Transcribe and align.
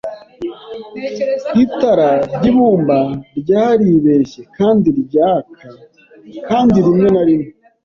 Itara 1.65 2.09
ryibumba 2.35 2.97
ryaribeshye 3.39 4.41
kandi 4.57 4.87
ryaka 5.01 5.55
kandi 6.49 6.77
rimwe 6.85 7.07
na 7.15 7.23
rimwe. 7.27 7.49